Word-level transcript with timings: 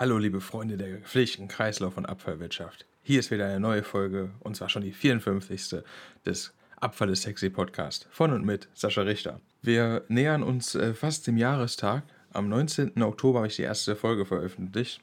Hallo 0.00 0.16
liebe 0.16 0.40
Freunde 0.40 0.76
der 0.76 0.90
gepflegten 0.90 1.48
Kreislauf- 1.48 1.96
und 1.96 2.06
Abfallwirtschaft. 2.06 2.86
Hier 3.02 3.18
ist 3.18 3.32
wieder 3.32 3.46
eine 3.46 3.58
neue 3.58 3.82
Folge 3.82 4.30
und 4.38 4.54
zwar 4.54 4.68
schon 4.68 4.82
die 4.82 4.92
54. 4.92 5.82
des 6.24 6.54
Abfall 6.76 7.10
ist 7.10 7.22
sexy 7.22 7.50
Podcast 7.50 8.06
von 8.12 8.32
und 8.32 8.44
mit 8.44 8.68
Sascha 8.74 9.02
Richter. 9.02 9.40
Wir 9.60 10.04
nähern 10.06 10.44
uns 10.44 10.76
äh, 10.76 10.94
fast 10.94 11.26
dem 11.26 11.36
Jahrestag. 11.36 12.04
Am 12.32 12.48
19. 12.48 13.02
Oktober 13.02 13.40
habe 13.40 13.48
ich 13.48 13.56
die 13.56 13.62
erste 13.62 13.96
Folge 13.96 14.24
veröffentlicht. 14.24 15.00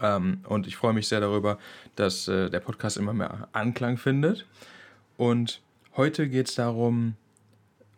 Ähm, 0.00 0.40
und 0.48 0.66
ich 0.66 0.76
freue 0.76 0.92
mich 0.92 1.06
sehr 1.06 1.20
darüber, 1.20 1.60
dass 1.94 2.26
äh, 2.26 2.50
der 2.50 2.58
Podcast 2.58 2.96
immer 2.96 3.12
mehr 3.12 3.48
Anklang 3.52 3.96
findet. 3.96 4.44
Und 5.18 5.62
heute 5.96 6.28
geht 6.28 6.48
es 6.48 6.56
darum, 6.56 7.14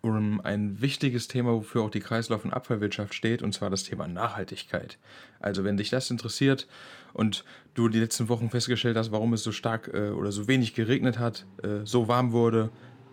um 0.03 0.41
ein 0.41 0.81
wichtiges 0.81 1.29
Thema, 1.29 1.53
wofür 1.53 1.83
auch 1.83 1.91
die 1.91 2.01
Kreislauf- 2.01 2.45
und 2.45 2.53
Abfallwirtschaft 2.53 3.15
steht, 3.15 3.41
und 3.41 3.55
zwar 3.55 3.71
das 3.71 3.85
Thema 3.85 4.09
Nachhaltigkeit. 4.09 4.99
Also 5.41 5.65
wenn 5.65 5.77
dich 5.77 5.91
das 5.91 6.11
interessiert 6.11 6.67
und 7.13 7.45
du 7.75 7.89
die 7.89 8.01
letzten 8.01 8.29
Wochen 8.29 8.51
festgestellt 8.51 8.97
hast, 8.97 9.13
warum 9.13 9.33
es 9.33 9.45
so 9.45 9.53
stark 9.53 9.91
äh, 9.95 10.11
oder 10.11 10.33
so 10.33 10.49
wenig 10.49 10.75
geregnet 10.75 11.19
hat, 11.19 11.47
äh, 11.63 11.85
so 11.85 12.09
warm 12.09 12.33
wurde, 12.33 12.71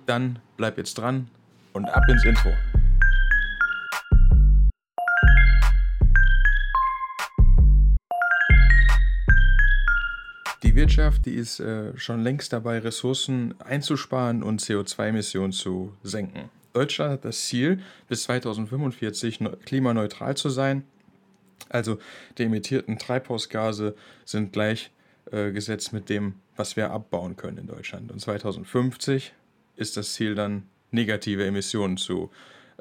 dann 0.07 0.39
bleib 0.57 0.77
jetzt 0.77 0.97
dran 0.97 1.29
und 1.73 1.85
ab 1.85 2.03
ins 2.09 2.25
Info. 2.25 2.49
Die 10.63 10.75
Wirtschaft, 10.75 11.25
die 11.25 11.35
ist 11.35 11.59
äh, 11.59 11.95
schon 11.97 12.21
längst 12.21 12.51
dabei, 12.51 12.79
Ressourcen 12.79 13.53
einzusparen 13.59 14.43
und 14.43 14.61
CO2-Emissionen 14.61 15.51
zu 15.51 15.93
senken. 16.03 16.49
Deutschland 16.79 17.11
hat 17.11 17.25
das 17.25 17.45
Ziel, 17.45 17.81
bis 18.07 18.23
2045 18.23 19.39
klimaneutral 19.65 20.37
zu 20.37 20.49
sein. 20.49 20.85
Also 21.67 21.99
die 22.37 22.43
emittierten 22.43 22.97
Treibhausgase 22.97 23.95
sind 24.23 24.53
gleichgesetzt 24.53 25.91
äh, 25.91 25.95
mit 25.95 26.07
dem, 26.07 26.35
was 26.55 26.77
wir 26.77 26.91
abbauen 26.91 27.35
können 27.35 27.57
in 27.57 27.67
Deutschland. 27.67 28.11
Und 28.13 28.21
2050 28.21 29.33
ist 29.75 29.97
das 29.97 30.13
Ziel 30.13 30.35
dann, 30.35 30.63
negative 30.91 31.45
Emissionen 31.45 31.97
zu 31.97 32.31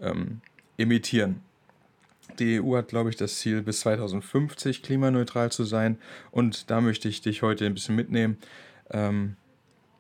ähm, 0.01 0.43
emittieren. 0.77 1.41
Die 2.39 2.61
EU 2.61 2.77
hat, 2.77 2.89
glaube 2.89 3.11
ich, 3.11 3.17
das 3.17 3.39
Ziel, 3.39 3.63
bis 3.63 3.81
2050 3.81 4.83
klimaneutral 4.83 5.51
zu 5.51 5.65
sein. 5.65 5.99
Und 6.31 6.71
da 6.71 6.81
möchte 6.81 7.09
ich 7.09 7.21
dich 7.21 7.43
heute 7.43 7.67
ein 7.67 7.75
bisschen 7.75 7.97
mitnehmen. 7.97 8.39
Ähm, 8.91 9.37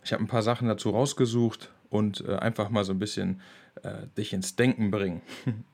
ich 0.04 0.12
habe 0.12 0.22
ein 0.22 0.28
paar 0.28 0.42
Sachen 0.42 0.68
dazu 0.68 0.90
rausgesucht 0.90 1.72
und 1.90 2.24
äh, 2.26 2.36
einfach 2.36 2.70
mal 2.70 2.84
so 2.84 2.92
ein 2.92 2.98
bisschen 2.98 3.40
äh, 3.82 4.06
dich 4.16 4.32
ins 4.32 4.56
Denken 4.56 4.90
bringen. 4.90 5.22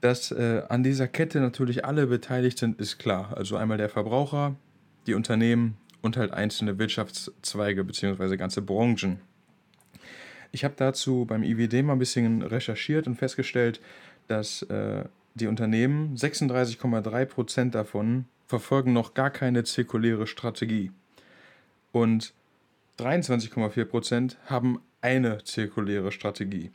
Dass 0.00 0.30
äh, 0.30 0.62
an 0.68 0.82
dieser 0.82 1.08
Kette 1.08 1.40
natürlich 1.40 1.84
alle 1.84 2.06
beteiligt 2.06 2.58
sind, 2.58 2.80
ist 2.80 2.98
klar. 2.98 3.36
Also 3.36 3.56
einmal 3.56 3.76
der 3.76 3.90
Verbraucher, 3.90 4.56
die 5.06 5.14
Unternehmen 5.14 5.76
und 6.00 6.16
halt 6.16 6.32
einzelne 6.32 6.78
Wirtschaftszweige 6.78 7.84
bzw. 7.84 8.36
ganze 8.36 8.62
Branchen. 8.62 9.20
Ich 10.52 10.64
habe 10.64 10.74
dazu 10.76 11.26
beim 11.26 11.42
IWD 11.42 11.82
mal 11.82 11.92
ein 11.92 11.98
bisschen 11.98 12.42
recherchiert 12.42 13.06
und 13.06 13.16
festgestellt, 13.16 13.80
dass 14.26 14.62
äh, 14.62 15.04
die 15.34 15.46
Unternehmen, 15.46 16.16
36,3 16.16 17.24
Prozent 17.26 17.74
davon, 17.74 18.24
verfolgen 18.46 18.92
noch 18.92 19.14
gar 19.14 19.30
keine 19.30 19.64
zirkuläre 19.64 20.26
Strategie. 20.26 20.90
Und 21.92 22.32
23,4 22.98 23.84
Prozent 23.84 24.38
haben 24.46 24.80
eine 25.00 25.42
zirkuläre 25.44 26.12
Strategie. 26.12 26.70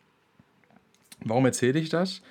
Warum 1.20 1.46
erzähle 1.46 1.80
ich 1.80 1.90
das? 1.90 2.22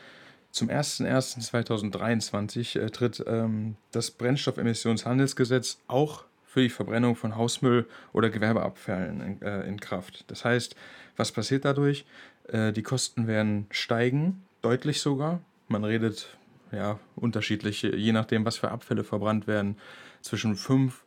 Zum 0.50 0.68
01.01.2023 0.68 2.78
äh, 2.78 2.90
tritt 2.90 3.24
ähm, 3.26 3.76
das 3.90 4.10
Brennstoffemissionshandelsgesetz 4.12 5.80
auch 5.88 6.24
für 6.44 6.62
die 6.62 6.70
Verbrennung 6.70 7.16
von 7.16 7.36
Hausmüll 7.36 7.88
oder 8.12 8.30
Gewerbeabfällen 8.30 9.20
in, 9.20 9.42
äh, 9.42 9.66
in 9.66 9.80
Kraft. 9.80 10.24
Das 10.28 10.44
heißt, 10.44 10.76
was 11.16 11.32
passiert 11.32 11.64
dadurch? 11.64 12.06
Äh, 12.46 12.72
die 12.72 12.84
Kosten 12.84 13.26
werden 13.26 13.66
steigen, 13.70 14.44
deutlich 14.62 15.00
sogar. 15.00 15.40
Man 15.66 15.82
redet 15.82 16.38
ja 16.70 17.00
unterschiedlich, 17.16 17.82
je 17.82 18.12
nachdem, 18.12 18.44
was 18.44 18.58
für 18.58 18.70
Abfälle 18.70 19.02
verbrannt 19.02 19.48
werden, 19.48 19.76
zwischen 20.20 20.54
5 20.54 21.02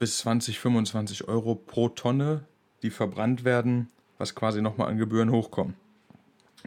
bis 0.00 0.18
20, 0.18 0.58
25 0.58 1.28
Euro 1.28 1.54
pro 1.54 1.88
Tonne, 1.88 2.42
die 2.82 2.90
verbrannt 2.90 3.44
werden, 3.44 3.88
was 4.18 4.34
quasi 4.34 4.60
nochmal 4.60 4.88
an 4.88 4.98
Gebühren 4.98 5.30
hochkommen. 5.30 5.76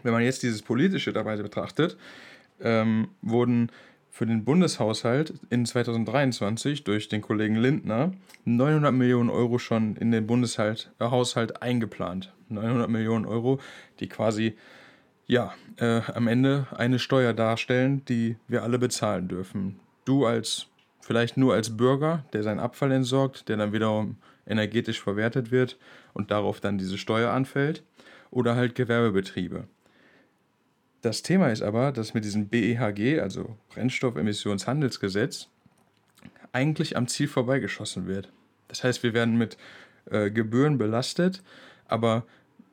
Wenn 0.04 0.14
man 0.14 0.24
jetzt 0.24 0.44
dieses 0.44 0.62
Politische 0.62 1.14
dabei 1.14 1.38
betrachtet, 1.38 1.98
ähm, 2.62 3.10
wurden 3.22 3.72
für 4.10 4.26
den 4.26 4.46
Bundeshaushalt 4.46 5.34
in 5.50 5.66
2023 5.66 6.86
durch 6.86 7.10
den 7.10 7.22
Kollegen 7.22 7.58
Lindner 7.58 8.14
900 8.46 8.94
Millionen 8.94 9.30
Euro 9.30 9.60
schon 9.60 9.98
in 9.98 10.12
den 10.12 10.26
Bundeshaushalt 10.26 11.52
äh, 11.52 11.60
eingeplant. 11.60 12.34
900 12.48 12.90
Millionen 12.90 13.26
Euro, 13.26 13.60
die 14.00 14.08
quasi 14.08 14.56
ja, 15.28 15.54
äh, 15.78 16.02
am 16.14 16.28
Ende 16.28 16.68
eine 16.72 17.00
Steuer 17.00 17.34
darstellen, 17.34 18.04
die 18.06 18.38
wir 18.48 18.64
alle 18.64 18.80
bezahlen 18.80 19.28
dürfen. 19.28 19.80
Du 20.06 20.26
als, 20.26 20.68
vielleicht 21.02 21.36
nur 21.36 21.54
als 21.54 21.76
Bürger, 21.76 22.24
der 22.32 22.44
seinen 22.44 22.60
Abfall 22.60 22.92
entsorgt, 22.92 23.50
der 23.50 23.58
dann 23.58 23.74
wiederum 23.74 24.18
energetisch 24.46 25.02
verwertet 25.02 25.52
wird 25.52 25.78
und 26.14 26.32
darauf 26.32 26.62
dann 26.62 26.78
diese 26.78 26.98
Steuer 26.98 27.32
anfällt, 27.32 27.84
oder 28.32 28.56
halt 28.56 28.76
Gewerbebetriebe. 28.76 29.68
Das 31.06 31.22
Thema 31.22 31.52
ist 31.52 31.62
aber, 31.62 31.92
dass 31.92 32.16
mit 32.16 32.26
diesem 32.26 32.48
BEHG, 32.48 33.20
also 33.20 33.56
Brennstoffemissionshandelsgesetz, 33.70 35.50
eigentlich 36.52 36.98
am 36.98 37.08
Ziel 37.08 37.28
vorbeigeschossen 37.28 38.08
wird. 38.08 38.32
Das 38.70 38.84
heißt, 38.84 39.04
wir 39.04 39.14
werden 39.14 39.38
mit 39.38 39.56
äh, 40.10 40.32
Gebühren 40.32 40.80
belastet, 40.80 41.44
aber 41.88 42.26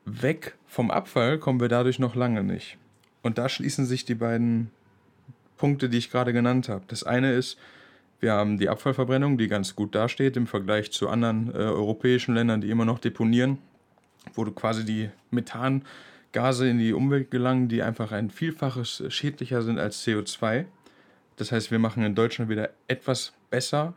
weg 0.05 0.55
vom 0.65 0.89
Abfall 0.89 1.37
kommen 1.37 1.59
wir 1.59 1.67
dadurch 1.67 1.99
noch 1.99 2.15
lange 2.15 2.43
nicht. 2.43 2.79
Und 3.21 3.37
da 3.37 3.49
schließen 3.49 3.85
sich 3.85 4.03
die 4.03 4.15
beiden 4.15 4.71
Punkte, 5.57 5.87
die 5.87 5.99
ich 5.99 6.09
gerade 6.09 6.33
genannt 6.33 6.69
habe. 6.69 6.85
Das 6.87 7.03
eine 7.03 7.33
ist, 7.33 7.59
wir 8.19 8.33
haben 8.33 8.57
die 8.57 8.67
Abfallverbrennung, 8.67 9.37
die 9.37 9.47
ganz 9.47 9.75
gut 9.75 9.93
dasteht 9.93 10.37
im 10.37 10.47
Vergleich 10.47 10.91
zu 10.91 11.07
anderen 11.07 11.51
äh, 11.53 11.57
europäischen 11.57 12.33
Ländern, 12.33 12.61
die 12.61 12.71
immer 12.71 12.85
noch 12.85 12.97
deponieren, 12.97 13.59
wo 14.33 14.43
du 14.43 14.51
quasi 14.53 14.83
die 14.85 15.11
Methan 15.29 15.83
Gase 16.33 16.67
in 16.67 16.79
die 16.79 16.93
Umwelt 16.93 17.31
gelangen, 17.31 17.69
die 17.69 17.81
einfach 17.81 18.11
ein 18.11 18.29
Vielfaches 18.29 19.03
schädlicher 19.09 19.61
sind 19.61 19.79
als 19.79 20.05
CO2. 20.05 20.65
Das 21.37 21.51
heißt, 21.51 21.71
wir 21.71 21.79
machen 21.79 22.03
in 22.03 22.15
Deutschland 22.15 22.49
wieder 22.49 22.71
etwas 22.87 23.33
besser 23.49 23.93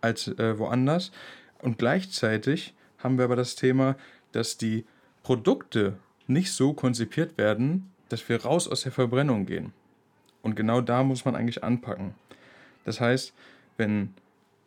als 0.00 0.28
äh, 0.28 0.58
woanders. 0.58 1.12
Und 1.58 1.78
gleichzeitig 1.78 2.74
haben 2.98 3.18
wir 3.18 3.24
aber 3.24 3.36
das 3.36 3.56
Thema, 3.56 3.96
dass 4.32 4.56
die 4.56 4.84
Produkte 5.22 5.98
nicht 6.26 6.52
so 6.52 6.72
konzipiert 6.72 7.36
werden, 7.36 7.90
dass 8.08 8.28
wir 8.28 8.42
raus 8.42 8.68
aus 8.68 8.82
der 8.82 8.92
Verbrennung 8.92 9.46
gehen. 9.46 9.72
Und 10.42 10.56
genau 10.56 10.80
da 10.80 11.02
muss 11.02 11.24
man 11.24 11.36
eigentlich 11.36 11.62
anpacken. 11.62 12.14
Das 12.84 13.00
heißt, 13.00 13.34
wenn 13.76 14.14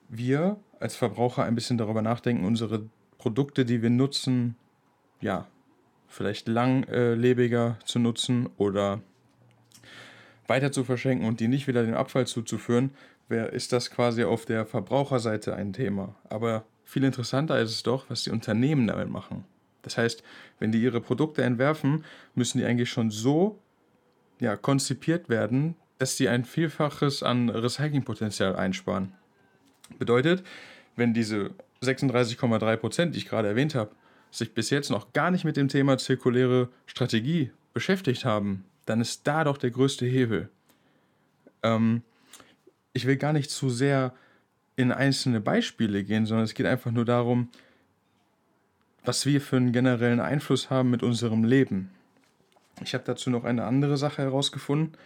wir 0.09 0.57
als 0.79 0.95
Verbraucher 0.95 1.43
ein 1.43 1.55
bisschen 1.55 1.77
darüber 1.77 2.01
nachdenken, 2.01 2.45
unsere 2.45 2.83
Produkte, 3.17 3.65
die 3.65 3.81
wir 3.81 3.89
nutzen, 3.89 4.55
ja, 5.21 5.47
vielleicht 6.13 6.47
langlebiger 6.47 7.77
zu 7.85 7.99
nutzen 7.99 8.49
oder 8.57 9.01
weiter 10.47 10.71
zu 10.71 10.83
verschenken 10.83 11.27
und 11.27 11.39
die 11.39 11.47
nicht 11.47 11.67
wieder 11.67 11.83
dem 11.83 11.95
Abfall 11.95 12.27
zuzuführen, 12.27 12.91
ist 13.51 13.73
das 13.73 13.89
quasi 13.89 14.23
auf 14.23 14.45
der 14.45 14.65
Verbraucherseite 14.65 15.55
ein 15.55 15.73
Thema. 15.73 16.15
Aber 16.29 16.65
viel 16.83 17.03
interessanter 17.03 17.59
ist 17.59 17.71
es 17.71 17.83
doch, 17.83 18.09
was 18.09 18.23
die 18.23 18.29
Unternehmen 18.29 18.85
damit 18.85 19.09
machen. 19.09 19.45
Das 19.81 19.97
heißt, 19.97 20.23
wenn 20.59 20.71
die 20.71 20.81
ihre 20.81 21.01
Produkte 21.01 21.41
entwerfen, 21.43 22.05
müssen 22.35 22.59
die 22.59 22.65
eigentlich 22.65 22.89
schon 22.89 23.09
so 23.09 23.59
ja, 24.39 24.55
konzipiert 24.55 25.29
werden, 25.29 25.75
dass 25.97 26.15
sie 26.17 26.29
ein 26.29 26.45
Vielfaches 26.45 27.23
an 27.23 27.49
Recyclingpotenzial 27.49 28.55
einsparen. 28.55 29.13
Bedeutet, 29.97 30.43
wenn 30.95 31.13
diese 31.13 31.51
36,3 31.81 32.77
Prozent, 32.77 33.15
die 33.15 33.19
ich 33.19 33.27
gerade 33.27 33.47
erwähnt 33.47 33.73
habe, 33.73 33.91
sich 34.35 34.53
bis 34.53 34.69
jetzt 34.69 34.89
noch 34.89 35.13
gar 35.13 35.31
nicht 35.31 35.45
mit 35.45 35.57
dem 35.57 35.67
Thema 35.67 35.97
zirkuläre 35.97 36.69
Strategie 36.87 37.51
beschäftigt 37.73 38.25
haben, 38.25 38.65
dann 38.85 38.99
ist 38.99 39.27
da 39.27 39.43
doch 39.43 39.57
der 39.57 39.71
größte 39.71 40.05
Hebel. 40.05 40.49
Ähm, 41.61 42.01
ich 42.93 43.05
will 43.05 43.17
gar 43.17 43.33
nicht 43.33 43.51
zu 43.51 43.69
sehr 43.69 44.13
in 44.75 44.91
einzelne 44.91 45.39
Beispiele 45.39 46.03
gehen, 46.03 46.25
sondern 46.25 46.45
es 46.45 46.55
geht 46.55 46.65
einfach 46.65 46.91
nur 46.91 47.05
darum, 47.05 47.49
was 49.05 49.25
wir 49.25 49.39
für 49.39 49.57
einen 49.57 49.71
generellen 49.71 50.19
Einfluss 50.19 50.69
haben 50.69 50.89
mit 50.89 51.03
unserem 51.03 51.43
Leben. 51.43 51.91
Ich 52.81 52.93
habe 52.95 53.03
dazu 53.03 53.29
noch 53.29 53.43
eine 53.43 53.65
andere 53.65 53.97
Sache 53.97 54.23
herausgefunden 54.23 54.97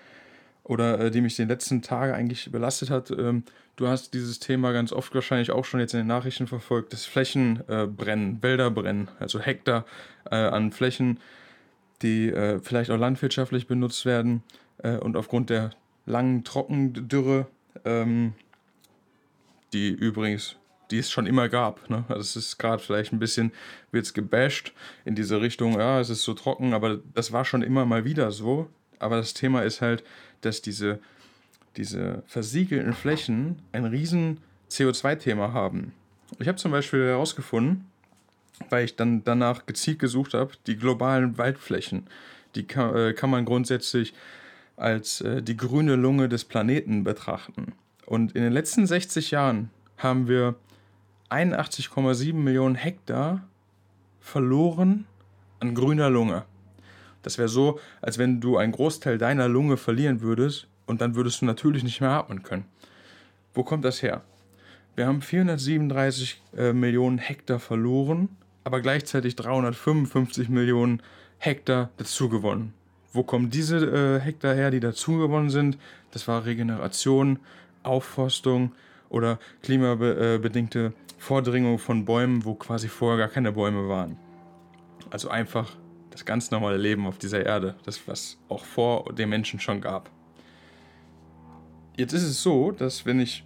oder 0.68 1.00
äh, 1.00 1.12
die 1.12 1.22
mich 1.22 1.36
den 1.36 1.48
letzten 1.48 1.82
Tagen 1.82 2.14
eigentlich 2.14 2.52
belastet 2.52 2.90
hat. 2.90 3.12
Ähm, 3.12 3.44
du 3.76 3.88
hast 3.88 4.14
dieses 4.14 4.40
Thema 4.40 4.72
ganz 4.72 4.92
oft 4.92 5.14
wahrscheinlich 5.16 5.52
auch 5.52 5.66
schon 5.66 5.80
jetzt 5.80 5.94
in 5.94 6.00
den 6.00 6.08
Nachrichten 6.08 6.48
verfolgt, 6.48 6.94
das 6.94 7.06
Flächenbrennen, 7.06 8.38
äh, 8.38 8.44
Wälderbrennen, 8.44 9.10
also 9.20 9.40
Hektar 9.40 9.86
äh, 10.30 10.36
an 10.36 10.72
Flächen, 10.72 11.20
die 12.02 12.30
äh, 12.30 12.60
vielleicht 12.60 12.92
auch 12.92 12.98
landwirtschaftlich 12.98 13.68
benutzt 13.68 14.06
werden 14.06 14.44
äh, 14.80 14.98
und 14.98 15.18
aufgrund 15.18 15.50
der 15.50 15.72
langen 16.06 16.44
Trockendürre 16.44 17.48
ähm, 17.86 18.34
die 19.74 19.90
übrigens, 19.90 20.56
die 20.92 21.00
es 21.00 21.12
schon 21.12 21.28
immer 21.28 21.50
gab. 21.50 21.90
Ne? 21.90 22.06
Also 22.08 22.22
es 22.22 22.36
ist 22.36 22.58
gerade 22.58 22.82
vielleicht 22.82 23.12
ein 23.12 23.20
bisschen, 23.20 23.52
wird 23.92 24.06
es 24.06 24.14
gebasht 24.14 24.74
in 25.06 25.16
diese 25.16 25.42
Richtung, 25.42 25.78
ja, 25.80 26.00
es 26.00 26.10
ist 26.10 26.24
so 26.24 26.34
trocken, 26.34 26.74
aber 26.74 27.00
das 27.14 27.32
war 27.32 27.46
schon 27.46 27.62
immer 27.62 27.86
mal 27.86 28.06
wieder 28.06 28.32
so. 28.32 28.70
Aber 29.00 29.18
das 29.18 29.34
Thema 29.34 29.62
ist 29.62 29.82
halt, 29.82 30.04
dass 30.42 30.62
diese, 30.62 31.00
diese 31.76 32.24
versiegelten 32.28 32.94
Flächen 32.94 33.60
ein 33.72 33.86
riesen 33.86 34.40
CO2-Thema 34.70 35.54
haben. 35.54 35.94
Ich 36.40 36.48
habe 36.48 36.58
zum 36.58 36.72
Beispiel 36.72 37.06
herausgefunden, 37.06 37.86
weil 38.70 38.86
ich 38.86 38.96
dann 38.96 39.24
danach 39.24 39.66
gezielt 39.66 40.00
gesucht 40.00 40.34
habe, 40.34 40.54
die 40.66 40.78
globalen 40.78 41.38
Waldflächen. 41.38 42.08
Die 42.56 42.66
kann, 42.66 42.96
äh, 42.96 43.14
kann 43.14 43.30
man 43.30 43.46
grundsätzlich 43.46 44.14
als 44.76 45.22
äh, 45.22 45.42
die 45.42 45.58
grüne 45.58 45.96
Lunge 45.96 46.30
des 46.30 46.46
Planeten 46.46 47.04
betrachten. 47.04 47.74
Und 48.06 48.34
in 48.34 48.44
den 48.44 48.54
letzten 48.54 48.86
60 48.88 49.32
Jahren 49.32 49.70
haben 49.98 50.28
wir 50.28 50.56
81,7 51.30 52.34
Millionen 52.34 52.76
Hektar 52.76 53.46
verloren 54.20 55.06
an 55.60 55.76
grüner 55.76 56.10
Lunge. 56.10 56.46
Das 57.22 57.38
wäre 57.38 57.50
so, 57.50 57.80
als 58.02 58.18
wenn 58.18 58.42
du 58.42 58.58
einen 58.58 58.72
Großteil 58.72 59.18
deiner 59.18 59.48
Lunge 59.48 59.78
verlieren 59.78 60.22
würdest 60.22 60.68
und 60.86 61.02
dann 61.02 61.16
würdest 61.16 61.42
du 61.42 61.46
natürlich 61.46 61.84
nicht 61.84 62.02
mehr 62.02 62.12
atmen 62.12 62.44
können. 62.44 62.66
Wo 63.54 63.64
kommt 63.64 63.86
das 63.86 64.02
her? 64.02 64.22
Wir 64.96 65.08
haben 65.08 65.22
437 65.22 66.42
äh, 66.56 66.74
Millionen 66.74 67.20
Hektar 67.20 67.60
verloren, 67.60 68.30
aber 68.64 68.82
gleichzeitig 68.82 69.36
355 69.36 70.50
Millionen 70.50 71.02
Hektar 71.38 71.92
dazugewonnen. 71.98 72.74
Wo 73.14 73.24
kommen 73.24 73.50
diese 73.50 73.78
äh, 73.78 74.20
Hektar 74.20 74.56
her, 74.56 74.72
die 74.72 74.80
dazugewonnen 74.80 75.50
sind? 75.50 75.78
Das 76.12 76.28
war 76.28 76.46
Regeneration, 76.46 77.40
Aufforstung 77.84 78.74
oder 79.10 79.40
klimabedingte 79.62 80.94
Vordringung 81.18 81.80
von 81.80 82.06
Bäumen, 82.06 82.46
wo 82.46 82.56
quasi 82.56 82.88
vorher 82.88 83.18
gar 83.18 83.30
keine 83.30 83.52
Bäume 83.52 83.88
waren. 83.90 84.18
Also 85.10 85.30
einfach 85.30 85.76
das 86.18 86.26
ganz 86.26 86.50
normale 86.50 86.78
Leben 86.78 87.06
auf 87.06 87.20
dieser 87.20 87.46
Erde, 87.46 87.76
das 87.84 88.08
was 88.08 88.38
auch 88.50 88.66
vor 88.66 89.14
den 89.14 89.30
Menschen 89.30 89.60
schon 89.60 89.82
gab. 89.82 90.10
Jetzt 91.96 92.14
ist 92.14 92.24
es 92.24 92.42
so, 92.42 92.72
dass 92.72 93.06
wenn 93.06 93.20
ich 93.20 93.46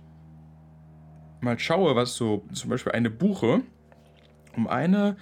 mal 1.42 1.60
schaue, 1.60 1.96
was 1.96 2.16
so 2.16 2.46
zum 2.54 2.70
Beispiel 2.70 2.94
eine 2.94 3.10
Buche 3.10 3.62
um 4.56 4.68
eine 4.68 5.18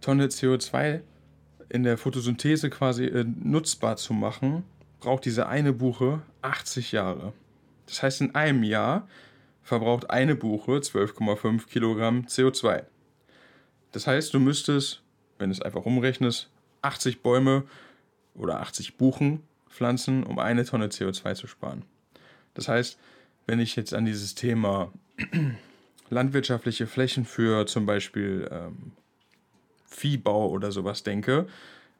Tonne 0.00 0.26
CO2 0.26 1.02
in 1.68 1.84
der 1.84 1.98
Photosynthese 1.98 2.70
quasi 2.70 3.04
äh, 3.04 3.24
nutzbar 3.24 3.96
zu 3.96 4.12
machen, 4.12 4.64
braucht 5.00 5.24
diese 5.24 5.48
eine 5.48 5.72
Buche 5.72 6.22
80 6.42 6.92
Jahre. 6.92 7.32
Das 7.86 8.02
heißt, 8.02 8.20
in 8.20 8.34
einem 8.34 8.62
Jahr 8.62 9.08
verbraucht 9.62 10.10
eine 10.10 10.34
Buche 10.34 10.72
12,5 10.72 11.68
Kilogramm 11.68 12.22
CO2. 12.22 12.84
Das 13.92 14.06
heißt, 14.06 14.34
du 14.34 14.40
müsstest, 14.40 15.02
wenn 15.38 15.50
du 15.50 15.54
es 15.54 15.62
einfach 15.62 15.84
umrechnest, 15.84 16.52
80 16.82 17.22
Bäume 17.22 17.64
oder 18.34 18.60
80 18.60 18.96
Buchen 18.96 19.42
pflanzen, 19.68 20.24
um 20.24 20.38
eine 20.38 20.64
Tonne 20.64 20.88
CO2 20.88 21.34
zu 21.34 21.46
sparen. 21.46 21.84
Das 22.54 22.68
heißt, 22.68 22.98
wenn 23.46 23.60
ich 23.60 23.76
jetzt 23.76 23.94
an 23.94 24.04
dieses 24.04 24.34
Thema 24.34 24.92
landwirtschaftliche 26.10 26.86
Flächen 26.86 27.24
für 27.24 27.66
zum 27.66 27.86
Beispiel 27.86 28.48
ähm, 28.50 28.92
Viehbau 29.86 30.48
oder 30.48 30.72
sowas 30.72 31.02
denke, 31.02 31.46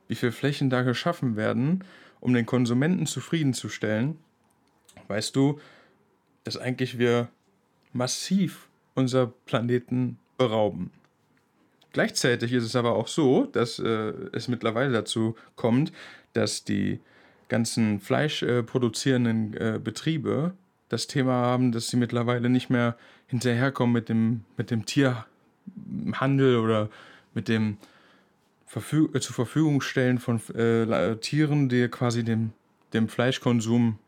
wie 0.09 0.15
viele 0.15 0.33
Flächen 0.33 0.71
da 0.71 0.83
geschaffen 0.83 1.37
werden, 1.37 1.85
um 2.21 2.35
den 2.35 2.47
Konsumenten 2.47 3.07
zufriedenzustellen, 3.07 4.19
weißt 5.09 5.35
du, 5.35 5.61
dass 6.45 6.57
eigentlich 6.57 6.99
wir 6.99 7.29
massiv 7.93 8.69
unser 8.95 9.27
Planeten 9.27 10.19
berauben. 10.37 10.91
Gleichzeitig 11.93 12.53
ist 12.53 12.65
es 12.65 12.77
aber 12.77 12.95
auch 12.95 13.09
so, 13.09 13.47
dass 13.47 13.79
äh, 13.79 14.13
es 14.33 14.49
mittlerweile 14.49 14.93
dazu 14.93 15.37
kommt, 15.57 15.93
dass 16.33 16.65
die 16.65 17.01
ganzen 17.49 18.01
fleischproduzierenden 18.01 19.55
äh, 19.55 19.75
äh, 19.75 19.79
Betriebe 19.79 20.55
das 20.89 21.07
Thema 21.07 21.33
haben, 21.33 21.73
dass 21.73 21.89
sie 21.89 21.97
mittlerweile 21.97 22.49
nicht 22.49 22.71
mehr 22.71 22.97
hinterherkommen 23.27 23.93
mit 23.93 24.09
dem, 24.09 24.45
mit 24.57 24.71
dem 24.71 24.87
Tierhandel 24.87 26.57
oder 26.59 26.89
mit 27.35 27.49
dem 27.49 27.77
Verfü 28.67 29.09
äh, 29.13 29.21
zur 29.21 29.35
Verfügung 29.35 29.83
stellen 29.83 30.19
von 30.19 30.41
äh, 30.55 31.17
Tieren, 31.17 31.69
die 31.69 31.89
quasi 31.89 32.25
dem, 32.25 32.53
dem 32.95 33.09
Fleischkonsum 33.09 33.99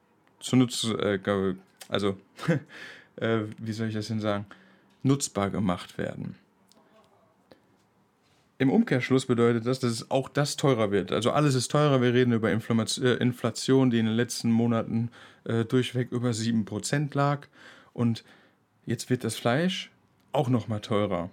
zunutze, 0.41 1.21
äh, 1.23 1.55
also, 1.89 2.17
wie 3.59 3.73
soll 3.73 3.89
ich 3.89 3.95
das 3.95 4.09
denn 4.09 4.21
sagen, 4.21 4.47
nutzbar 5.03 5.51
gemacht 5.51 5.99
werden. 5.99 6.35
Im 8.59 8.71
Umkehrschluss 8.71 9.27
bedeutet 9.27 9.67
das, 9.67 9.81
dass 9.81 10.11
auch 10.11 10.29
das 10.29 10.57
teurer 10.57 10.91
wird. 10.93 11.11
Also 11.11 11.33
alles 11.33 11.55
ist 11.55 11.71
teurer. 11.71 12.01
Wir 12.01 12.15
reden 12.15 12.33
über 12.33 12.51
äh, 12.51 13.15
Inflation, 13.17 13.91
die 13.91 13.99
in 13.99 14.07
den 14.07 14.15
letzten 14.15 14.51
Monaten 14.51 15.11
äh, 15.45 15.65
durchweg 15.65 16.13
über 16.13 16.31
7% 16.31 17.15
lag. 17.17 17.49
Und 17.93 18.25
jetzt 18.87 19.11
wird 19.11 19.25
das 19.25 19.37
Fleisch 19.37 19.91
auch 20.33 20.49
nochmal 20.49 20.81
teurer. 20.81 21.31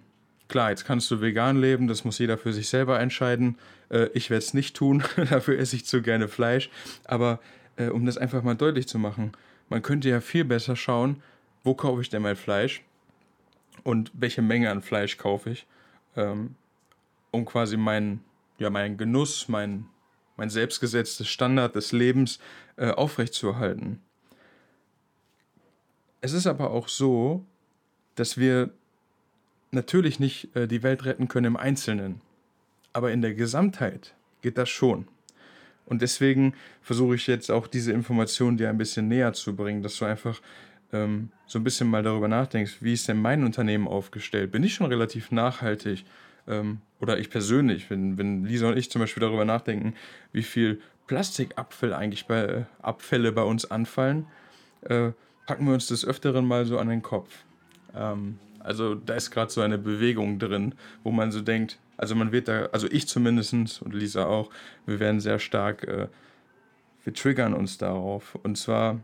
Klar, 0.47 0.71
jetzt 0.71 0.83
kannst 0.85 1.09
du 1.11 1.21
vegan 1.21 1.61
leben, 1.61 1.87
das 1.87 2.03
muss 2.03 2.19
jeder 2.19 2.37
für 2.37 2.53
sich 2.53 2.69
selber 2.69 2.99
entscheiden. 2.99 3.57
Äh, 3.89 4.09
ich 4.13 4.29
werde 4.29 4.43
es 4.43 4.53
nicht 4.53 4.75
tun, 4.75 5.03
dafür 5.29 5.59
esse 5.59 5.75
ich 5.75 5.85
zu 5.85 6.01
gerne 6.01 6.27
Fleisch. 6.27 6.69
Aber 7.05 7.39
äh, 7.77 7.87
um 7.89 8.05
das 8.05 8.17
einfach 8.17 8.41
mal 8.41 8.55
deutlich 8.55 8.87
zu 8.87 8.97
machen, 8.97 9.31
man 9.69 9.81
könnte 9.81 10.09
ja 10.09 10.21
viel 10.21 10.43
besser 10.43 10.75
schauen, 10.75 11.21
wo 11.63 11.75
kaufe 11.75 12.01
ich 12.01 12.09
denn 12.09 12.23
mein 12.23 12.35
Fleisch 12.35 12.83
und 13.83 14.11
welche 14.13 14.41
Menge 14.41 14.69
an 14.71 14.81
Fleisch 14.81 15.17
kaufe 15.17 15.51
ich, 15.51 15.67
ähm, 16.15 16.55
um 17.31 17.45
quasi 17.45 17.77
meinen 17.77 18.23
ja, 18.61 18.69
mein 18.69 18.95
Genuss, 18.95 19.47
mein, 19.47 19.85
mein 20.37 20.49
selbstgesetztes 20.49 21.27
Standard 21.27 21.75
des 21.75 21.91
Lebens 21.91 22.39
äh, 22.77 22.91
aufrechtzuerhalten. 22.91 23.99
Es 26.21 26.33
ist 26.33 26.45
aber 26.45 26.69
auch 26.69 26.87
so, 26.87 27.43
dass 28.13 28.37
wir 28.37 28.69
natürlich 29.71 30.19
nicht 30.19 30.55
äh, 30.55 30.67
die 30.67 30.83
Welt 30.83 31.05
retten 31.05 31.27
können 31.27 31.47
im 31.47 31.57
Einzelnen, 31.57 32.21
aber 32.93 33.11
in 33.11 33.21
der 33.21 33.33
Gesamtheit 33.33 34.13
geht 34.43 34.59
das 34.59 34.69
schon. 34.69 35.07
Und 35.87 36.03
deswegen 36.03 36.53
versuche 36.83 37.15
ich 37.15 37.25
jetzt 37.25 37.49
auch 37.49 37.65
diese 37.65 37.91
Information 37.91 38.57
dir 38.57 38.69
ein 38.69 38.77
bisschen 38.77 39.07
näher 39.07 39.33
zu 39.33 39.55
bringen, 39.55 39.81
dass 39.81 39.97
du 39.97 40.05
einfach 40.05 40.39
ähm, 40.93 41.31
so 41.47 41.57
ein 41.57 41.63
bisschen 41.63 41.89
mal 41.89 42.03
darüber 42.03 42.27
nachdenkst, 42.27 42.77
wie 42.81 42.93
ist 42.93 43.07
denn 43.07 43.19
mein 43.19 43.43
Unternehmen 43.43 43.87
aufgestellt? 43.87 44.51
Bin 44.51 44.63
ich 44.63 44.75
schon 44.75 44.85
relativ 44.85 45.31
nachhaltig? 45.31 46.05
Ähm, 46.47 46.79
oder 46.99 47.19
ich 47.19 47.29
persönlich, 47.29 47.89
wenn, 47.89 48.17
wenn 48.17 48.45
Lisa 48.45 48.67
und 48.67 48.77
ich 48.77 48.91
zum 48.91 49.01
Beispiel 49.01 49.21
darüber 49.21 49.45
nachdenken, 49.45 49.95
wie 50.31 50.43
viel 50.43 50.81
Plastikabfälle 51.07 51.97
eigentlich 51.97 52.25
bei, 52.27 52.65
Abfälle 52.81 53.31
bei 53.31 53.43
uns 53.43 53.69
anfallen, 53.69 54.27
äh, 54.81 55.11
packen 55.45 55.65
wir 55.65 55.73
uns 55.73 55.87
des 55.87 56.05
Öfteren 56.05 56.45
mal 56.45 56.65
so 56.65 56.77
an 56.77 56.87
den 56.87 57.01
Kopf. 57.01 57.43
Ähm, 57.95 58.37
also 58.59 58.95
da 58.95 59.15
ist 59.15 59.31
gerade 59.31 59.51
so 59.51 59.61
eine 59.61 59.77
Bewegung 59.77 60.39
drin, 60.39 60.75
wo 61.03 61.11
man 61.11 61.31
so 61.31 61.41
denkt, 61.41 61.79
also 61.97 62.15
man 62.15 62.31
wird 62.31 62.47
da, 62.47 62.65
also 62.71 62.87
ich 62.89 63.07
zumindest 63.07 63.81
und 63.81 63.93
Lisa 63.93 64.25
auch, 64.25 64.49
wir 64.85 64.99
werden 64.99 65.19
sehr 65.19 65.39
stark, 65.39 65.83
äh, 65.87 66.07
wir 67.03 67.13
triggern 67.13 67.53
uns 67.53 67.77
darauf. 67.77 68.35
Und 68.43 68.57
zwar, 68.57 68.99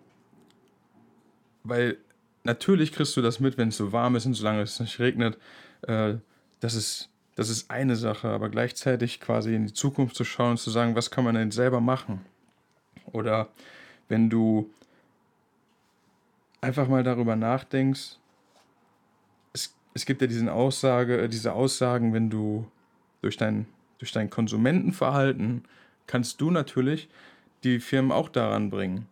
weil 1.64 1.98
natürlich 2.44 2.92
kriegst 2.92 3.18
du 3.18 3.22
das 3.22 3.40
mit, 3.40 3.58
wenn 3.58 3.70
es 3.70 3.78
so 3.78 3.92
warm 3.92 4.16
ist 4.16 4.26
und 4.26 4.34
solange 4.34 4.62
es 4.62 4.80
nicht 4.80 5.00
regnet. 5.00 5.38
Äh, 5.82 6.16
das, 6.60 6.76
ist, 6.76 7.10
das 7.38 7.50
ist 7.50 7.72
eine 7.72 7.96
Sache, 7.96 8.28
aber 8.30 8.50
gleichzeitig 8.50 9.22
quasi 9.22 9.56
in 9.56 9.68
die 9.68 9.74
Zukunft 9.74 10.16
zu 10.16 10.26
schauen 10.26 10.52
und 10.52 10.58
zu 10.58 10.72
sagen, 10.72 10.96
was 10.96 11.12
kann 11.12 11.24
man 11.24 11.36
denn 11.36 11.52
selber 11.52 11.80
machen? 11.80 12.22
Oder 13.14 13.48
wenn 14.10 14.30
du 14.30 14.70
einfach 16.60 16.88
mal 16.88 17.04
darüber 17.04 17.36
nachdenkst, 17.36 18.18
es 19.98 20.06
gibt 20.06 20.22
ja 20.22 20.28
diesen 20.28 20.48
Aussage, 20.48 21.22
äh, 21.22 21.30
diese 21.30 21.54
Aussagen, 21.54 22.14
wenn 22.14 22.30
du 22.30 22.68
durch 23.22 23.36
dein, 23.36 23.66
durch 23.98 24.12
dein 24.12 24.30
Konsumentenverhalten 24.30 25.64
kannst 26.06 26.40
du 26.40 26.52
natürlich 26.52 27.10
die 27.64 27.80
Firmen 27.80 28.12
auch 28.12 28.30
daran 28.30 28.70
bringen. 28.70 29.08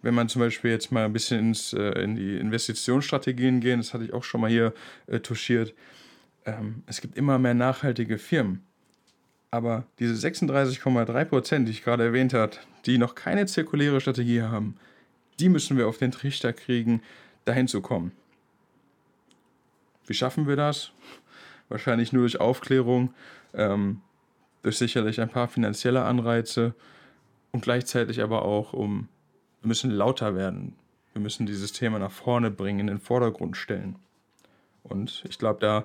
Wenn 0.00 0.14
man 0.14 0.28
zum 0.28 0.40
Beispiel 0.40 0.70
jetzt 0.70 0.92
mal 0.92 1.04
ein 1.04 1.12
bisschen 1.12 1.40
ins, 1.40 1.74
äh, 1.74 2.02
in 2.02 2.16
die 2.16 2.36
Investitionsstrategien 2.38 3.60
gehen, 3.60 3.80
das 3.80 3.94
hatte 3.94 4.04
ich 4.04 4.12
auch 4.12 4.24
schon 4.24 4.40
mal 4.40 4.50
hier 4.50 4.72
äh, 5.06 5.20
touchiert, 5.20 5.74
ähm, 6.46 6.82
es 6.86 7.00
gibt 7.00 7.16
immer 7.16 7.38
mehr 7.38 7.54
nachhaltige 7.54 8.18
Firmen. 8.18 8.64
Aber 9.50 9.84
diese 9.98 10.14
36,3 10.14 11.24
Prozent, 11.26 11.68
die 11.68 11.72
ich 11.72 11.84
gerade 11.84 12.04
erwähnt 12.04 12.32
habe, 12.32 12.52
die 12.86 12.98
noch 12.98 13.14
keine 13.14 13.46
zirkuläre 13.46 14.00
Strategie 14.00 14.42
haben, 14.42 14.76
die 15.40 15.48
müssen 15.48 15.76
wir 15.76 15.88
auf 15.88 15.98
den 15.98 16.10
Trichter 16.10 16.52
kriegen, 16.52 17.02
dahin 17.44 17.68
zu 17.68 17.80
kommen. 17.80 18.12
Wie 20.06 20.14
schaffen 20.14 20.48
wir 20.48 20.56
das? 20.56 20.92
Wahrscheinlich 21.68 22.12
nur 22.12 22.22
durch 22.22 22.40
Aufklärung, 22.40 23.14
ähm, 23.54 24.00
durch 24.62 24.78
sicherlich 24.78 25.20
ein 25.20 25.28
paar 25.28 25.48
finanzielle 25.48 26.04
Anreize 26.04 26.74
und 27.50 27.62
gleichzeitig 27.62 28.22
aber 28.22 28.42
auch 28.42 28.72
um, 28.72 29.08
wir 29.60 29.68
müssen 29.68 29.90
lauter 29.90 30.34
werden. 30.34 30.74
Wir 31.12 31.20
müssen 31.20 31.46
dieses 31.46 31.72
Thema 31.72 31.98
nach 31.98 32.10
vorne 32.10 32.50
bringen, 32.50 32.80
in 32.80 32.86
den 32.86 33.00
Vordergrund 33.00 33.56
stellen. 33.56 33.96
Und 34.82 35.24
ich 35.28 35.38
glaube, 35.38 35.60
da, 35.60 35.84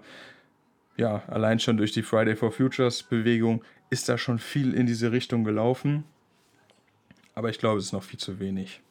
ja, 0.98 1.24
allein 1.28 1.60
schon 1.60 1.78
durch 1.78 1.92
die 1.92 2.02
Friday 2.02 2.36
for 2.36 2.52
Futures 2.52 3.04
Bewegung 3.04 3.64
ist 3.90 4.10
da 4.10 4.18
schon 4.18 4.40
viel 4.40 4.74
in 4.74 4.88
diese 4.88 5.12
Richtung 5.12 5.44
gelaufen. 5.44 6.04
Aber 7.36 7.50
ich 7.50 7.60
glaube, 7.60 7.78
es 7.78 7.86
ist 7.86 7.94
noch 7.94 8.04
viel 8.04 8.20
zu 8.20 8.40
wenig. 8.40 8.82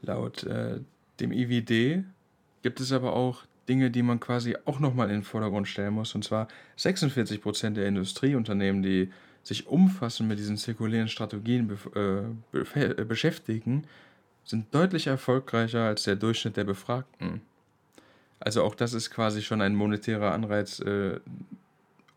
Laut 0.00 0.44
äh, 0.44 0.80
dem 1.20 1.32
IWD 1.32 2.04
gibt 2.62 2.80
es 2.80 2.90
aber 2.90 3.14
auch 3.14 3.44
Dinge, 3.68 3.90
die 3.90 4.02
man 4.02 4.18
quasi 4.18 4.56
auch 4.64 4.80
nochmal 4.80 5.08
in 5.08 5.16
den 5.16 5.22
Vordergrund 5.24 5.68
stellen 5.68 5.94
muss. 5.94 6.14
Und 6.14 6.24
zwar 6.24 6.48
46 6.76 7.42
Prozent 7.42 7.76
der 7.76 7.86
Industrieunternehmen, 7.86 8.82
die 8.82 9.10
sich 9.42 9.66
umfassend 9.66 10.28
mit 10.28 10.38
diesen 10.38 10.56
zirkulären 10.56 11.08
Strategien 11.08 11.68
be 11.68 12.34
äh, 12.52 13.04
beschäftigen, 13.04 13.84
sind 14.44 14.74
deutlich 14.74 15.06
erfolgreicher 15.08 15.84
als 15.84 16.04
der 16.04 16.16
Durchschnitt 16.16 16.56
der 16.56 16.64
Befragten. 16.64 17.42
Also 18.40 18.62
auch 18.62 18.74
das 18.74 18.92
ist 18.92 19.10
quasi 19.10 19.42
schon 19.42 19.60
ein 19.60 19.74
monetärer 19.74 20.32
Anreiz, 20.32 20.80
äh, 20.80 21.18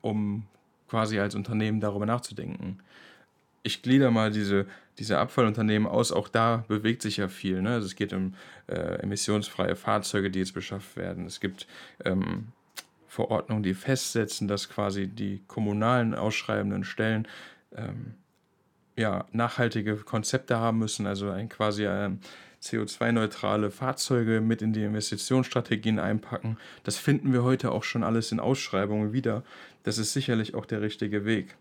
um 0.01 0.43
quasi 0.89 1.19
als 1.19 1.35
Unternehmen 1.35 1.79
darüber 1.79 2.05
nachzudenken. 2.05 2.79
Ich 3.63 3.81
glieder 3.81 4.11
mal 4.11 4.31
diese, 4.31 4.65
diese 4.97 5.17
Abfallunternehmen 5.17 5.87
aus, 5.87 6.11
auch 6.11 6.27
da 6.27 6.63
bewegt 6.67 7.01
sich 7.01 7.17
ja 7.17 7.27
viel. 7.27 7.61
Ne? 7.61 7.73
Also 7.73 7.87
es 7.87 7.95
geht 7.95 8.13
um 8.13 8.33
äh, 8.67 9.01
emissionsfreie 9.01 9.75
Fahrzeuge, 9.75 10.31
die 10.31 10.39
jetzt 10.39 10.53
beschafft 10.53 10.95
werden. 10.95 11.25
Es 11.25 11.39
gibt 11.39 11.67
ähm, 12.03 12.47
Verordnungen, 13.07 13.63
die 13.63 13.73
festsetzen, 13.73 14.47
dass 14.47 14.69
quasi 14.69 15.07
die 15.07 15.41
kommunalen 15.47 16.15
ausschreibenden 16.15 16.83
Stellen 16.83 17.27
ähm, 17.75 18.15
ja, 18.95 19.25
nachhaltige 19.31 19.95
Konzepte 19.97 20.57
haben 20.57 20.79
müssen, 20.79 21.07
also 21.07 21.29
ein 21.29 21.47
quasi 21.49 21.85
ähm, 21.85 22.19
CO2-neutrale 22.61 23.71
Fahrzeuge 23.71 24.41
mit 24.41 24.61
in 24.61 24.73
die 24.73 24.83
Investitionsstrategien 24.83 25.99
einpacken. 25.99 26.57
Das 26.83 26.97
finden 26.97 27.31
wir 27.31 27.43
heute 27.43 27.71
auch 27.71 27.83
schon 27.83 28.03
alles 28.03 28.31
in 28.31 28.39
Ausschreibungen 28.39 29.13
wieder. 29.13 29.43
Das 29.83 29.97
ist 29.97 30.13
sicherlich 30.13 30.55
auch 30.55 30.65
der 30.65 30.81
richtige 30.81 31.25
Weg. 31.25 31.55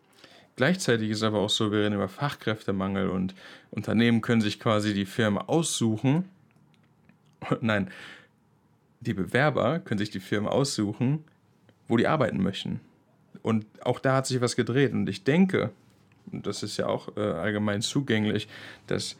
Gleichzeitig 0.57 1.11
ist 1.11 1.23
aber 1.23 1.38
auch 1.38 1.50
so, 1.50 1.71
wir 1.71 1.81
reden 1.81 1.95
über 1.95 2.09
Fachkräftemangel 2.09 3.11
und 3.11 3.35
Unternehmen 3.71 4.23
können 4.23 4.40
sich 4.40 4.59
quasi 4.59 4.93
die 4.93 5.07
Firmen 5.07 5.38
aussuchen. 5.38 6.28
Nein, 7.61 7.90
die 9.00 9.14
Bewerber 9.14 9.78
können 9.78 9.99
sich 9.99 10.11
die 10.11 10.19
Firmen 10.19 10.49
aussuchen, 10.49 11.23
wo 11.87 11.97
die 11.97 12.09
arbeiten 12.09 12.43
möchten. 12.43 12.81
Und 13.43 13.67
auch 13.83 14.00
da 14.00 14.17
hat 14.17 14.26
sich 14.26 14.40
was 14.40 14.57
gedreht. 14.57 14.93
Und 14.93 15.09
ich 15.09 15.23
denke, 15.23 15.71
und 16.33 16.47
das 16.47 16.64
ist 16.64 16.76
ja 16.76 16.87
auch 16.87 17.17
äh, 17.17 17.21
allgemein 17.21 17.81
zugänglich, 17.81 18.49
dass 18.88 19.17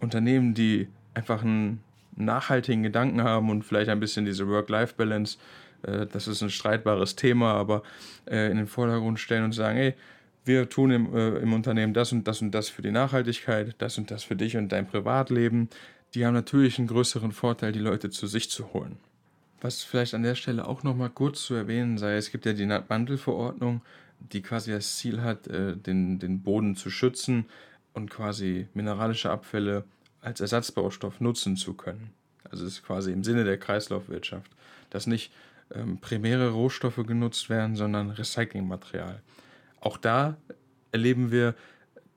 Unternehmen, 0.00 0.54
die 0.54 0.88
einfach 1.14 1.42
einen 1.42 1.80
nachhaltigen 2.16 2.82
Gedanken 2.82 3.22
haben 3.22 3.50
und 3.50 3.62
vielleicht 3.62 3.88
ein 3.88 4.00
bisschen 4.00 4.24
diese 4.24 4.48
Work-Life-Balance, 4.48 5.38
äh, 5.82 6.06
das 6.06 6.28
ist 6.28 6.42
ein 6.42 6.50
streitbares 6.50 7.16
Thema, 7.16 7.54
aber 7.54 7.82
äh, 8.26 8.50
in 8.50 8.56
den 8.56 8.66
Vordergrund 8.66 9.18
stellen 9.18 9.44
und 9.44 9.52
sagen, 9.52 9.76
hey, 9.76 9.94
wir 10.44 10.68
tun 10.68 10.90
im, 10.90 11.14
äh, 11.14 11.38
im 11.38 11.52
Unternehmen 11.52 11.94
das 11.94 12.12
und 12.12 12.26
das 12.26 12.42
und 12.42 12.50
das 12.52 12.68
für 12.68 12.82
die 12.82 12.90
Nachhaltigkeit, 12.90 13.74
das 13.78 13.98
und 13.98 14.10
das 14.10 14.24
für 14.24 14.36
dich 14.36 14.56
und 14.56 14.70
dein 14.70 14.86
Privatleben, 14.86 15.68
die 16.14 16.26
haben 16.26 16.34
natürlich 16.34 16.78
einen 16.78 16.88
größeren 16.88 17.32
Vorteil, 17.32 17.72
die 17.72 17.78
Leute 17.78 18.10
zu 18.10 18.26
sich 18.26 18.50
zu 18.50 18.72
holen. 18.72 18.98
Was 19.60 19.82
vielleicht 19.82 20.14
an 20.14 20.24
der 20.24 20.34
Stelle 20.34 20.66
auch 20.66 20.82
nochmal 20.82 21.10
kurz 21.10 21.44
zu 21.44 21.54
erwähnen 21.54 21.96
sei, 21.96 22.16
es 22.16 22.30
gibt 22.32 22.44
ja 22.44 22.52
die 22.52 22.66
Bandelverordnung, 22.66 23.80
die 24.18 24.42
quasi 24.42 24.72
das 24.72 24.96
Ziel 24.96 25.22
hat, 25.22 25.46
äh, 25.46 25.76
den, 25.76 26.18
den 26.18 26.42
Boden 26.42 26.74
zu 26.76 26.90
schützen 26.90 27.46
und 27.94 28.10
quasi 28.10 28.66
mineralische 28.74 29.30
Abfälle 29.30 29.84
als 30.22 30.40
Ersatzbaustoff 30.40 31.20
nutzen 31.20 31.56
zu 31.56 31.74
können. 31.74 32.14
Also 32.50 32.64
es 32.64 32.74
ist 32.74 32.84
quasi 32.84 33.12
im 33.12 33.24
Sinne 33.24 33.44
der 33.44 33.58
Kreislaufwirtschaft, 33.58 34.50
dass 34.90 35.06
nicht 35.06 35.32
ähm, 35.74 35.98
primäre 35.98 36.50
Rohstoffe 36.50 37.04
genutzt 37.06 37.50
werden, 37.50 37.76
sondern 37.76 38.10
Recyclingmaterial. 38.10 39.20
Auch 39.80 39.98
da 39.98 40.36
erleben 40.92 41.30
wir, 41.30 41.54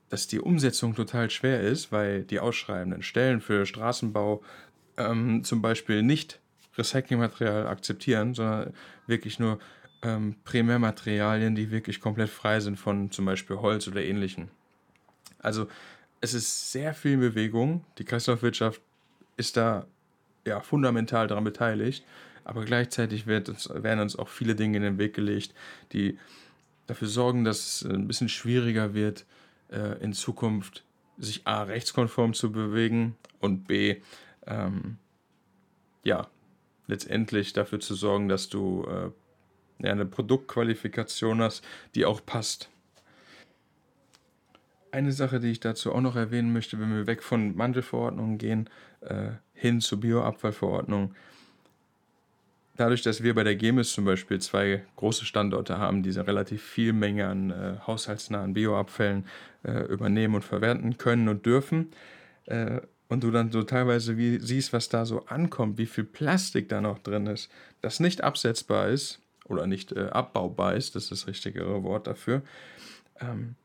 dass 0.09 0.27
die 0.27 0.39
Umsetzung 0.39 0.95
total 0.95 1.29
schwer 1.29 1.61
ist, 1.61 1.91
weil 1.91 2.23
die 2.23 2.39
ausschreibenden 2.39 3.01
Stellen 3.01 3.41
für 3.41 3.65
Straßenbau 3.65 4.43
ähm, 4.97 5.43
zum 5.43 5.61
Beispiel 5.61 6.03
nicht 6.03 6.39
Recyclingmaterial 6.77 7.67
akzeptieren, 7.67 8.33
sondern 8.33 8.73
wirklich 9.07 9.39
nur 9.39 9.59
ähm, 10.03 10.35
Primärmaterialien, 10.43 11.55
die 11.55 11.71
wirklich 11.71 11.99
komplett 11.99 12.29
frei 12.29 12.59
sind 12.59 12.77
von 12.77 13.11
zum 13.11 13.25
Beispiel 13.25 13.57
Holz 13.57 13.87
oder 13.87 14.03
ähnlichem. 14.03 14.49
Also 15.39 15.67
es 16.25 16.33
ist 16.33 16.71
sehr 16.71 16.95
viel 16.95 17.17
Bewegung. 17.17 17.85
Die 17.99 18.03
Kreislaufwirtschaft 18.03 18.81
ist 19.37 19.57
da 19.57 19.85
ja 20.43 20.59
fundamental 20.59 21.27
daran 21.27 21.43
beteiligt, 21.43 22.03
aber 22.43 22.65
gleichzeitig 22.65 23.27
uns, 23.27 23.69
werden 23.69 23.99
uns 23.99 24.15
auch 24.15 24.27
viele 24.27 24.55
Dinge 24.55 24.77
in 24.77 24.83
den 24.83 24.97
Weg 24.97 25.13
gelegt, 25.13 25.53
die 25.93 26.17
dafür 26.87 27.07
sorgen, 27.07 27.43
dass 27.43 27.81
es 27.81 27.89
ein 27.89 28.07
bisschen 28.07 28.29
schwieriger 28.29 28.95
wird, 28.95 29.25
äh, 29.71 30.01
in 30.03 30.13
Zukunft 30.13 30.83
sich 31.17 31.45
A 31.45 31.63
rechtskonform 31.63 32.33
zu 32.33 32.51
bewegen 32.51 33.15
und 33.39 33.67
B 33.67 33.97
ähm, 34.47 34.97
ja 36.03 36.27
letztendlich 36.87 37.53
dafür 37.53 37.79
zu 37.79 37.93
sorgen, 37.93 38.29
dass 38.29 38.49
du 38.49 38.83
äh, 38.87 39.85
ja, 39.85 39.91
eine 39.91 40.05
Produktqualifikation 40.05 41.41
hast, 41.41 41.63
die 41.93 42.05
auch 42.05 42.25
passt. 42.25 42.69
Eine 44.95 45.11
Sache, 45.11 45.41
die 45.41 45.51
ich 45.51 45.59
dazu 45.59 45.93
auch 45.93 45.99
noch 45.99 46.15
erwähnen 46.15 46.53
möchte, 46.53 46.79
wenn 46.79 46.95
wir 46.95 47.05
weg 47.05 47.21
von 47.21 47.53
Mantelverordnungen 47.53 48.37
gehen, 48.37 48.69
äh, 49.01 49.31
hin 49.53 49.81
zur 49.81 49.99
Bioabfallverordnung. 49.99 51.13
Dadurch, 52.77 53.01
dass 53.01 53.21
wir 53.21 53.35
bei 53.35 53.43
der 53.43 53.57
GEMIS 53.57 53.91
zum 53.91 54.05
Beispiel 54.05 54.39
zwei 54.39 54.85
große 54.95 55.25
Standorte 55.25 55.79
haben, 55.79 56.01
die 56.01 56.11
relativ 56.11 56.63
viel 56.63 56.93
Menge 56.93 57.27
an 57.27 57.51
äh, 57.51 57.73
haushaltsnahen 57.85 58.53
Bioabfällen 58.53 59.25
äh, 59.63 59.83
übernehmen 59.91 60.35
und 60.35 60.45
verwerten 60.45 60.97
können 60.97 61.27
und 61.27 61.45
dürfen, 61.45 61.91
äh, 62.45 62.79
und 63.09 63.21
du 63.21 63.31
dann 63.31 63.51
so 63.51 63.63
teilweise 63.63 64.15
wie, 64.15 64.39
siehst, 64.39 64.71
was 64.71 64.87
da 64.87 65.05
so 65.05 65.25
ankommt, 65.25 65.77
wie 65.77 65.87
viel 65.87 66.05
Plastik 66.05 66.69
da 66.69 66.79
noch 66.79 66.99
drin 66.99 67.27
ist, 67.27 67.51
das 67.81 67.99
nicht 67.99 68.23
absetzbar 68.23 68.87
ist 68.87 69.19
oder 69.43 69.67
nicht 69.67 69.91
äh, 69.91 70.05
abbaubar 70.05 70.75
ist, 70.75 70.95
das 70.95 71.03
ist 71.03 71.11
das 71.11 71.27
richtigere 71.27 71.83
Wort 71.83 72.07
dafür, 72.07 72.43
ähm, 73.19 73.55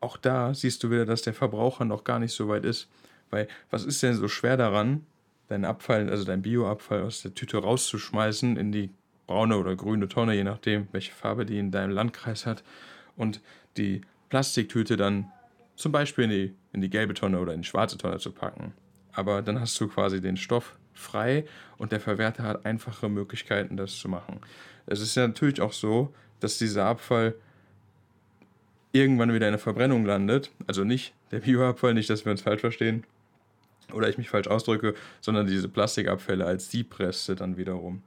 auch 0.00 0.16
da 0.16 0.54
siehst 0.54 0.82
du 0.82 0.90
wieder, 0.90 1.06
dass 1.06 1.22
der 1.22 1.34
Verbraucher 1.34 1.84
noch 1.84 2.04
gar 2.04 2.18
nicht 2.18 2.32
so 2.32 2.48
weit 2.48 2.64
ist. 2.64 2.88
Weil 3.30 3.48
was 3.70 3.84
ist 3.84 4.02
denn 4.02 4.14
so 4.14 4.28
schwer 4.28 4.56
daran, 4.56 5.04
deinen 5.48 5.64
Abfall, 5.64 6.08
also 6.08 6.24
dein 6.24 6.42
Bioabfall 6.42 7.02
aus 7.02 7.22
der 7.22 7.34
Tüte 7.34 7.58
rauszuschmeißen 7.58 8.56
in 8.56 8.72
die 8.72 8.90
braune 9.26 9.58
oder 9.58 9.76
grüne 9.76 10.08
Tonne, 10.08 10.34
je 10.34 10.44
nachdem, 10.44 10.88
welche 10.92 11.12
Farbe 11.12 11.44
die 11.44 11.58
in 11.58 11.70
deinem 11.70 11.90
Landkreis 11.90 12.46
hat, 12.46 12.62
und 13.16 13.40
die 13.76 14.00
Plastiktüte 14.28 14.96
dann 14.96 15.30
zum 15.76 15.92
Beispiel 15.92 16.24
in 16.24 16.30
die, 16.30 16.54
in 16.72 16.80
die 16.80 16.90
gelbe 16.90 17.14
Tonne 17.14 17.38
oder 17.40 17.52
in 17.54 17.62
die 17.62 17.68
schwarze 17.68 17.98
Tonne 17.98 18.18
zu 18.18 18.32
packen. 18.32 18.74
Aber 19.12 19.42
dann 19.42 19.60
hast 19.60 19.80
du 19.80 19.88
quasi 19.88 20.20
den 20.20 20.36
Stoff 20.36 20.78
frei 20.92 21.44
und 21.76 21.92
der 21.92 22.00
Verwerter 22.00 22.42
hat 22.42 22.66
einfache 22.66 23.08
Möglichkeiten, 23.08 23.76
das 23.76 23.96
zu 23.96 24.08
machen. 24.08 24.40
Es 24.86 25.00
ist 25.00 25.14
ja 25.14 25.26
natürlich 25.26 25.60
auch 25.60 25.72
so, 25.72 26.12
dass 26.40 26.58
dieser 26.58 26.86
Abfall 26.86 27.34
irgendwann 28.92 29.32
wieder 29.32 29.46
in 29.46 29.52
der 29.52 29.58
Verbrennung 29.58 30.04
landet. 30.04 30.50
Also 30.66 30.84
nicht 30.84 31.14
der 31.30 31.40
Bioabfall, 31.40 31.94
nicht, 31.94 32.10
dass 32.10 32.24
wir 32.24 32.32
uns 32.32 32.42
falsch 32.42 32.60
verstehen 32.60 33.04
oder 33.92 34.08
ich 34.08 34.18
mich 34.18 34.28
falsch 34.28 34.48
ausdrücke, 34.48 34.94
sondern 35.20 35.46
diese 35.46 35.68
Plastikabfälle 35.68 36.44
als 36.44 36.70
Siebreste 36.70 37.34
dann 37.34 37.56
wiederum. 37.56 38.02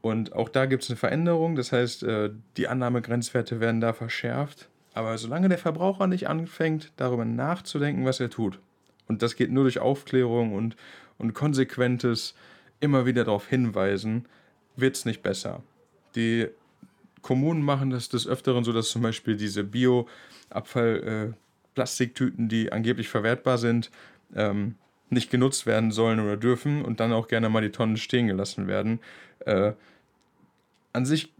Und 0.00 0.32
auch 0.32 0.48
da 0.48 0.66
gibt 0.66 0.82
es 0.82 0.90
eine 0.90 0.96
Veränderung, 0.96 1.56
das 1.56 1.72
heißt, 1.72 2.04
äh, 2.04 2.30
die 2.56 2.68
Annahmegrenzwerte 2.68 3.60
werden 3.60 3.80
da 3.80 3.92
verschärft. 3.92 4.68
Aber 4.94 5.16
solange 5.18 5.48
der 5.48 5.58
Verbraucher 5.58 6.06
nicht 6.06 6.28
anfängt, 6.28 6.92
darüber 6.96 7.24
nachzudenken, 7.24 8.06
was 8.06 8.18
er 8.18 8.30
tut, 8.30 8.58
und 9.06 9.22
das 9.22 9.36
geht 9.36 9.50
nur 9.50 9.64
durch 9.64 9.80
Aufklärung 9.80 10.54
und, 10.54 10.76
und 11.18 11.34
konsequentes 11.34 12.34
immer 12.78 13.06
wieder 13.06 13.24
darauf 13.24 13.48
hinweisen, 13.48 14.26
wird 14.76 14.96
es 14.96 15.04
nicht 15.04 15.22
besser. 15.22 15.62
Die 16.14 16.48
Kommunen 17.22 17.62
machen 17.62 17.90
das 17.90 18.08
des 18.08 18.26
Öfteren 18.26 18.64
so, 18.64 18.72
dass 18.72 18.88
zum 18.88 19.02
Beispiel 19.02 19.36
diese 19.36 19.62
Bio-Abfall-Plastiktüten, 19.64 22.46
äh, 22.46 22.48
die 22.48 22.72
angeblich 22.72 23.08
verwertbar 23.08 23.58
sind, 23.58 23.90
ähm, 24.34 24.76
nicht 25.10 25.30
genutzt 25.30 25.66
werden 25.66 25.90
sollen 25.90 26.20
oder 26.20 26.36
dürfen 26.36 26.84
und 26.84 27.00
dann 27.00 27.12
auch 27.12 27.26
gerne 27.28 27.48
mal 27.48 27.62
die 27.62 27.70
Tonnen 27.70 27.96
stehen 27.96 28.26
gelassen 28.28 28.68
werden. 28.68 29.00
Äh, 29.40 29.72
an 30.92 31.06
sich 31.06 31.32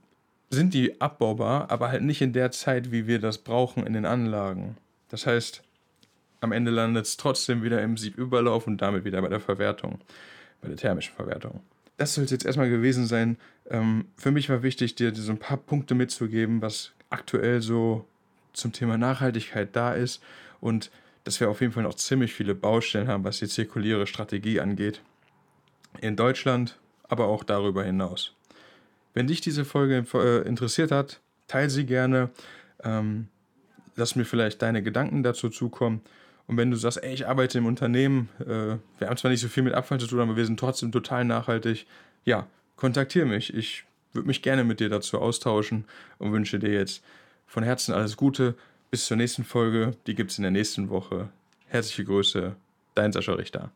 sind 0.51 0.75
die 0.75 1.01
abbaubar, 1.01 1.71
aber 1.71 1.91
halt 1.91 2.03
nicht 2.03 2.21
in 2.21 2.33
der 2.33 2.51
Zeit, 2.51 2.91
wie 2.91 3.07
wir 3.07 3.21
das 3.21 3.39
brauchen 3.39 3.87
in 3.87 3.93
den 3.93 4.05
Anlagen. 4.05 4.77
Das 5.09 5.27
heißt, 5.27 5.63
am 6.41 6.51
Ende 6.53 6.73
landet 6.73 7.07
es 7.07 7.17
trotzdem 7.17 7.63
wieder 7.63 7.81
im 7.83 7.97
Siebüberlauf 7.97 8.67
und 8.67 8.83
damit 8.83 9.05
wieder 9.05 9.23
bei 9.23 9.29
der 9.29 9.41
Verwertung, 9.41 10.01
bei 10.61 10.69
der 10.69 10.77
thermischen 10.77 11.15
Verwertung 11.15 11.63
das 12.01 12.15
soll 12.15 12.25
es 12.25 12.31
jetzt 12.31 12.47
erstmal 12.47 12.71
gewesen 12.71 13.07
sein. 13.07 13.37
Ähm, 13.69 14.07
für 14.17 14.31
mich 14.31 14.49
war 14.49 14.63
wichtig, 14.63 14.95
dir 14.95 15.15
so 15.15 15.33
ein 15.33 15.39
paar 15.39 15.59
Punkte 15.59 15.95
mitzugeben, 15.95 16.63
was 16.63 16.93
aktuell 17.11 17.61
so 17.61 18.07
zum 18.55 18.73
Thema 18.73 18.97
Nachhaltigkeit 18.97 19.77
da 19.77 19.93
ist 19.93 20.23
und 20.63 20.91
dass 21.25 21.41
wir 21.41 21.51
auf 21.51 21.61
jeden 21.61 21.75
Fall 21.75 21.83
noch 21.83 21.95
ziemlich 21.95 22.33
viele 22.33 22.55
Baustellen 22.55 23.07
haben, 23.07 23.25
was 23.25 23.41
die 23.41 23.49
zirkuläre 23.49 24.07
Strategie 24.07 24.61
angeht. 24.61 25.03
In 26.01 26.17
Deutschland, 26.17 26.79
aber 27.03 27.27
auch 27.27 27.45
darüber 27.45 27.85
hinaus. 27.85 28.33
Wenn 29.13 29.27
dich 29.27 29.43
diese 29.43 29.67
Folge 29.67 30.07
äh, 30.15 30.49
interessiert 30.49 30.93
hat, 30.93 31.21
teile 31.49 31.69
sie 31.69 31.85
gerne. 31.85 32.31
Ähm, 32.83 33.29
lass 33.97 34.17
mir 34.17 34.25
vielleicht 34.25 34.63
deine 34.63 34.83
Gedanken 34.83 35.23
dazu 35.23 35.51
zukommen. 35.51 36.01
Und 36.51 36.57
wenn 36.57 36.73
du 36.73 36.77
sagst, 36.77 37.01
ey, 37.01 37.15
ich 37.15 37.29
arbeite 37.29 37.59
im 37.59 37.67
Unternehmen, 37.67 38.29
äh, 38.41 38.77
wir 38.99 39.07
haben 39.09 39.17
zwar 39.17 39.31
nicht 39.31 39.41
so 39.41 39.47
viel 39.47 39.63
mit 39.63 39.73
Abfall 39.73 40.01
zu 40.01 40.09
tun, 40.09 40.19
aber 40.19 40.35
wir 40.35 40.45
sind 40.45 40.59
trotzdem 40.59 40.91
total 40.91 41.25
nachhaltig, 41.25 41.87
ja, 42.25 42.49
kontaktiere 42.75 43.25
mich. 43.25 43.55
Ich 43.55 43.85
würde 44.13 44.27
mich 44.27 44.43
gerne 44.43 44.65
mit 44.65 44.81
dir 44.81 44.89
dazu 44.89 45.21
austauschen 45.21 45.85
und 46.19 46.33
wünsche 46.33 46.59
dir 46.59 46.73
jetzt 46.73 47.05
von 47.47 47.63
Herzen 47.63 47.95
alles 47.95 48.17
Gute. 48.17 48.57
Bis 48.91 49.07
zur 49.07 49.17
nächsten 49.17 49.45
Folge. 49.45 49.97
Die 50.09 50.17
gibt 50.17 50.33
es 50.33 50.39
in 50.39 50.43
der 50.43 50.51
nächsten 50.51 50.89
Woche. 50.91 51.29
Herzliche 51.69 52.05
Grüße, 52.05 52.57
dein 52.97 53.13
Sascha 53.13 53.35
Richter. 53.35 53.71